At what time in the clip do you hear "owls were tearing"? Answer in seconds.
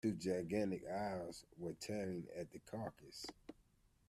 0.89-2.25